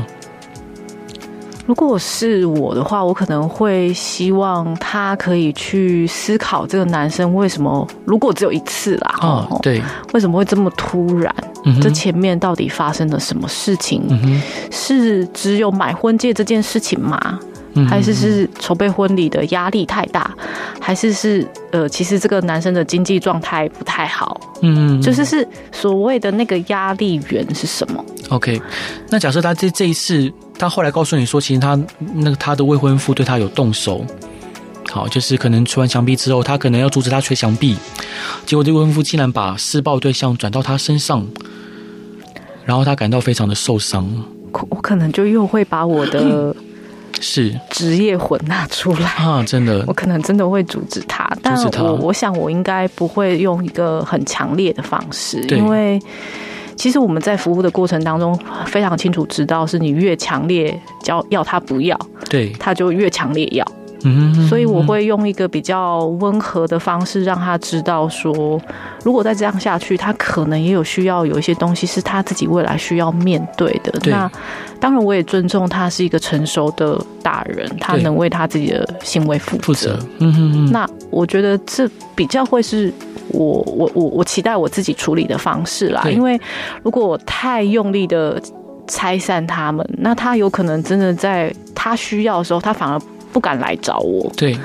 [1.64, 9.80] 如果是我的话，我可能会希望他可以去思考这个男生为什么，如果只有一次啦，哦，对，
[10.12, 11.32] 为什么会这么突然？
[11.64, 14.02] 嗯，这前面到底发生了什么事情？
[14.10, 17.38] 嗯，是只有买婚戒这件事情吗？
[17.88, 20.34] 还是是筹备婚礼的压力太大，
[20.80, 28.60] 还是是呃，其实这个男生的经济状态不太好，嗯，就是是所谓的那个压力源是什么？OK，
[29.08, 31.78] 那假设他这这一次，他后来告诉你说，其实他
[32.14, 34.04] 那个他的未婚夫对他有动手，
[34.90, 37.76] 好，就是可能捶完墙壁之后，他可能要阻止他捶墙壁，
[38.44, 41.26] 结果这位未婚夫竟然把施暴对象转到他身上，
[42.64, 44.06] 然后他感到非常的受伤。
[44.68, 46.54] 我可能就又会把我的
[47.20, 47.54] 是。
[47.70, 49.08] 职业混纳出来。
[49.10, 56.00] 啊，真的，我可能真的会阻止他，但我我想我应该不会用一个很强烈的方式，因为
[56.76, 61.98] 其实我们在服务的过程当中非常清楚知道，是你越强烈叫要他不要，
[62.30, 63.66] 对，他就越强烈要。
[64.04, 68.60] 嗯，所以我会用一个比较温和的方式，让他知道说，
[69.04, 73.92] 如果再这样下去，他可能也有需要有一些东西是他自己未来需要面对的。
[74.00, 74.12] 对。
[74.12, 74.30] 那
[74.80, 79.98] 当然，我也尊重他是一个成熟的大人，他能为他自己的行为负责。
[80.18, 80.68] 嗯。
[80.72, 82.92] 那我觉得这比较会是
[83.28, 86.02] 我我我我期待我自己处理的方式啦。
[86.10, 86.40] 因为
[86.82, 88.42] 如果我太用力的
[88.88, 93.00] 拆散他们，那他有可能真的在他需要的时候，他反而。
[93.32, 94.56] 不敢来找我，对，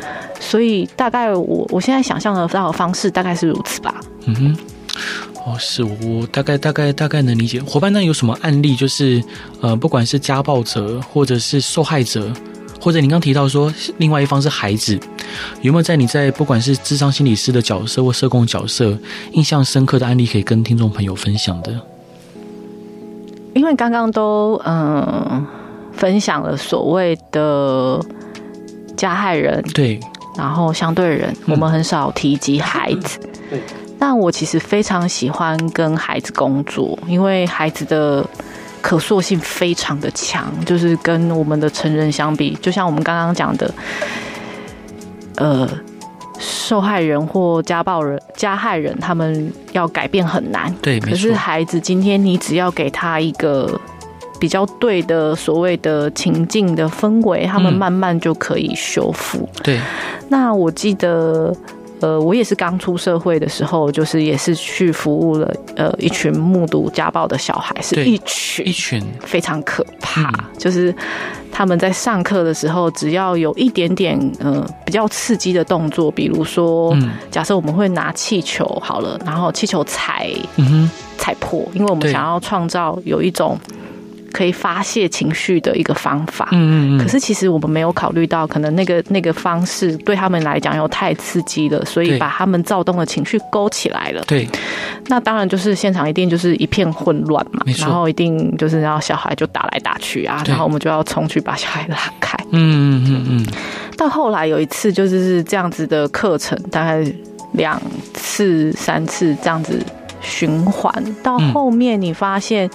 [0.42, 3.96] 所以大概我我现在想象的到的方式大概是如此吧。
[4.26, 4.58] 嗯哼，
[5.46, 7.62] 哦，是我大概大概大概能理解。
[7.62, 8.76] 伙伴，那有什么案例？
[8.76, 9.24] 就是
[9.62, 12.30] 呃，不管是家暴者，或者是受害者，
[12.82, 15.00] 或者你刚提到说另外一方是孩子，
[15.62, 18.98] 有没有在你在不管是智商心理师的角色或社工角色，
[19.32, 21.74] 印象深刻的案例可以跟听众朋友分享的？
[23.54, 25.48] 因为刚刚都嗯、呃、
[25.94, 28.04] 分享了所谓的。
[28.98, 30.00] 加害人对，
[30.36, 33.20] 然后相对人，我们很少提及孩子。
[33.50, 33.62] 对，
[33.98, 38.26] 但我其实非常喜欢跟孩子工作，因为孩子的
[38.82, 43.74] 可塑性非常的强，就是跟我们的成人相比，就像我们刚刚讲的，
[45.38, 45.70] 呃，
[46.40, 50.74] 受害人或家暴人、加害人，他们要改变很难。
[50.82, 53.80] 对，可是孩子，今天你只要给他一个。
[54.40, 59.40] 比较对的所谓的情境的氛围，他们慢慢就可以修复。
[59.40, 59.62] 嗯。
[59.64, 59.80] 对，
[60.30, 61.54] 那我记得，
[62.00, 70.34] 呃，我也是刚出社会的时候，就是也是去服务了，呃，一群目睹家暴的小孩，是一群一群非常可怕，嗯。
[70.58, 70.94] 就是
[71.52, 83.58] 他们在上课的时候，只要有一点点呃比较刺激的动作，比如说，嗯，假设我们会拿气球好了，然后气球踩，嗯哼，踩破，因为我们想要创造有一种。
[84.38, 94.24] 可以发泄情绪的一个方法，嗯嗯，可是其实我们没有考虑到，可能那个那个方式对他们来讲又太刺激了，所以把他们躁动的情绪勾起来了。
[94.28, 94.48] 对，
[95.08, 102.38] 那当然就是现场一定就是一片混乱嘛，然后一定就是让小孩就打来打去啊，然后我们就要冲去把小孩拉开。
[102.52, 103.46] 嗯嗯嗯嗯。
[103.98, 107.04] 到后来有一次就是是这样子的课程，大概
[107.54, 107.82] 两
[108.14, 109.84] 次三次这样子
[110.22, 112.70] 循环，到后面你发现，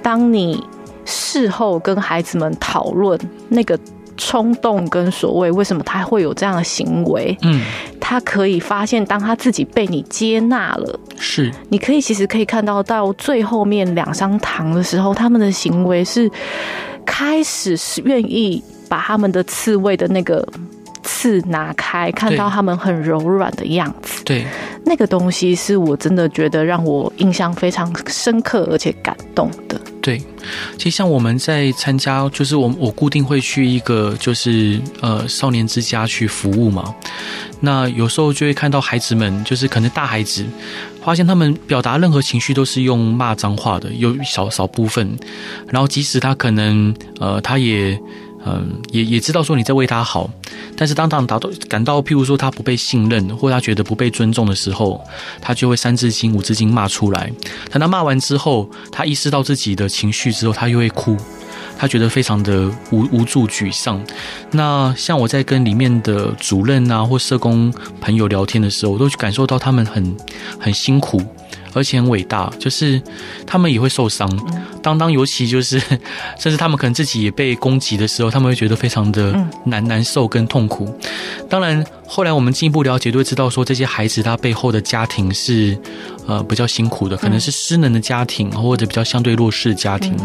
[0.00, 0.62] 当你
[1.08, 3.78] 事后跟孩子们讨论那个
[4.18, 7.62] 冲动跟所谓为什么他会有这样的行为，嗯，
[7.98, 16.30] 他可以发现，当他自己被你接纳了，是，你可以其实可以看到到最后面两商堂的时候，他们的行为是
[17.06, 20.46] 开始是愿意把他们的刺猬的那个
[21.04, 24.44] 刺拿开，看到他们很柔软的样子，对，
[24.84, 29.80] 那个东西是我真的觉得让我印象非常深刻而且感动的。
[30.08, 30.18] 对，
[30.78, 36.94] 其实像我们在参加，就是我我固定会去一个就是呃少年之家去服务嘛。
[37.60, 40.46] 那有时候就会看到孩子们，就是可能大孩子，
[41.04, 45.14] 发现他们表达任何情绪都是用骂脏话的，有少少部分。
[45.66, 48.00] 然后即使他可能呃他也。
[48.50, 50.30] 嗯，也也知道说你在为他好，
[50.76, 55.04] 但是当他达到感到譬如说他不被信任，或他觉得不被尊重的时候，
[55.40, 57.30] 他就会三字经五字经骂出来。
[57.70, 61.16] 等他骂完之后，他意识到自己的情绪之后，他又会哭，
[61.76, 64.02] 他觉得非常的无无助沮丧。
[64.52, 67.70] 那像我在跟里面的主任啊或社工
[68.00, 70.16] 朋友聊天的时候，我都感受到他们很
[70.58, 71.20] 很辛苦。
[71.74, 73.00] 而且很伟大，就是
[73.46, 74.26] 他们也会受伤。
[74.88, 75.78] 当当，尤其就是，
[76.40, 80.98] 甚至他们可能自己也被攻击的时候，他们会觉得非常的难难受跟痛苦。
[81.46, 85.78] 当然，后来我们进一步了解，就会知道说，这些孩子他背后的家庭是
[86.26, 90.16] 呃比较辛苦的，可能是失能的家庭，或者比较相对弱势的家庭。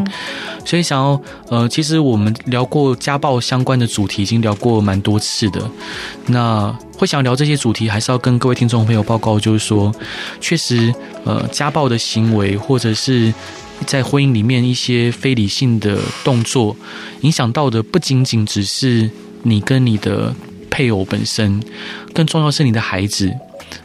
[0.63, 5.61] 所以，想要呃，其实我们聊过家暴相关的主题，已经聊过蛮多次的。
[6.27, 9.93] 那会想聊这些主题，还是要跟各位听众朋友报告，就是说，
[10.39, 10.93] 确实，
[11.25, 13.33] 呃，家暴的行为，或者是
[13.85, 16.75] 在婚姻里面一些非理性的动作，
[17.21, 19.09] 影响到的不仅仅只是
[19.43, 20.33] 你跟你的
[20.69, 21.61] 配偶本身，
[22.13, 23.31] 更重要是你的孩子。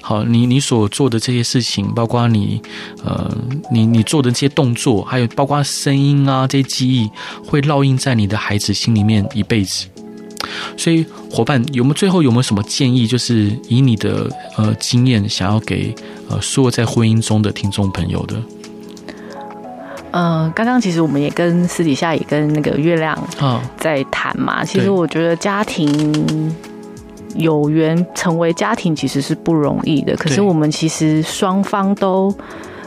[0.00, 2.60] 好，你你所做的这些事情，包括你，
[3.04, 3.36] 呃，
[3.72, 7.10] 你你做的这些动作，还有包括声音啊，这些记忆，
[7.44, 9.86] 会烙印在你的孩子心里面一辈子。
[10.76, 13.06] 所以伙伴有没有最后有没有什么建议？
[13.06, 15.94] 就是以你的呃经验，想要给
[16.28, 18.40] 呃所有在婚姻中的听众朋友的。
[20.18, 24.64] 嗯、呃，刚刚其实我们也跟私底下也跟那个月亮啊在谈嘛。
[24.64, 26.52] 其实我觉得家庭
[27.36, 32.34] 有缘成为家庭其实是不容易的，可是我们其实双方都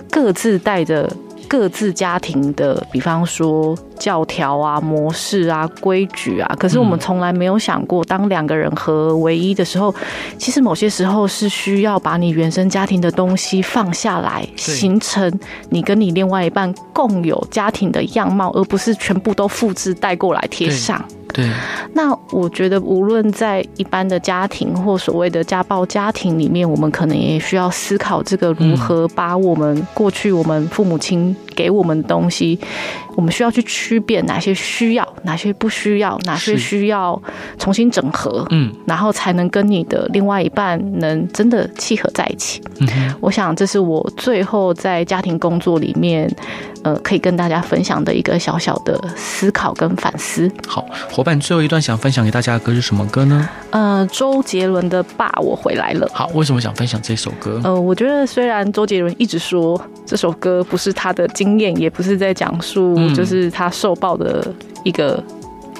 [0.10, 1.10] 各自带着。
[1.52, 9.94] 各自家庭的，比方说教条啊、模式啊、规矩啊，可是我们从来没有想过，当两个人合为一的时候，
[10.38, 15.30] 其实某些时候是需要把你原生家庭的东西放下来，形成
[15.68, 21.04] 你跟你另外一半共有家庭的样貌，而不是全部都复制带过来贴上。
[21.34, 21.50] 对，
[21.94, 32.60] 那我觉得无论在一般的家庭或所谓的家暴家庭里面，我们可能也需要思考这个如何把我们过去我们父母亲给我们的东西，
[33.16, 37.22] 我们需要去区别哪些需要，哪些不需要，哪些需要
[37.58, 42.62] 重新整合，嗯，然后才能跟你的另外一半能真的契合在一起。
[42.80, 42.88] 嗯，
[43.20, 46.30] 我想这是我最后在家庭工作里面，
[46.84, 50.52] 呃，可以跟大家分享的一个小小的思考跟反思。
[50.68, 53.48] 好，伙伴，最后一段想分享给大家的歌是什么歌呢？
[53.72, 56.08] 呃，周杰伦的《爸，我回来了》。
[56.14, 57.62] 好，为什么想分享这首歌？
[57.64, 65.24] 呃，我觉得虽然周杰伦一直说这首歌不是他的经验，也不是在讲述就是他受暴的一个。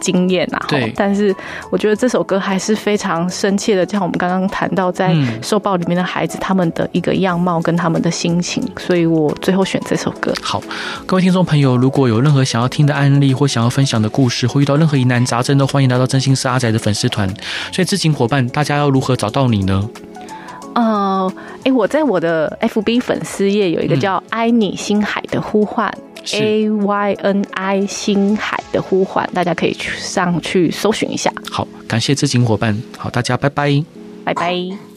[0.02, 1.32] 经验啊，对，但是
[1.70, 10.34] 我觉得这首歌还是非常深切的，像我们刚刚谈到在受暴里面的孩子，他们的一个样貌跟他们的心情，所以我最后选这首歌。
[10.42, 10.60] 好，
[11.06, 17.30] 各位听众朋友，如果有任何想要听的案例或想要分享的故事，或遇到任何疑难杂症，都欢迎来到真心是阿仔的粉丝团。
[17.72, 19.88] 所以，知情伙伴，大家要如何找到你呢？
[20.74, 25.92] 呃，哎，我在我的 FB 粉丝页有一个叫“爱你星海”的呼唤。
[26.34, 31.34] A Y N I 星海的呼唤，大家可以去上去搜寻一下。
[31.50, 32.80] 好，感谢知情伙伴。
[32.96, 33.84] 好，大家拜拜，
[34.24, 34.91] 拜拜。